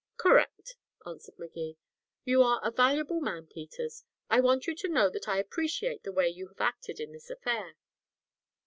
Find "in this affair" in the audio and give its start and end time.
6.99-7.75